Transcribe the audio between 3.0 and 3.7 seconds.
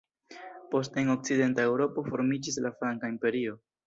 imperio.